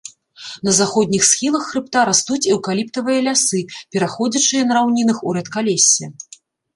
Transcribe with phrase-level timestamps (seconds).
[0.67, 3.59] На заходніх схілах хрыбта растуць эўкаліптавыя лясы,
[3.97, 6.05] пераходзячыя на раўнінах у рэдкалессе.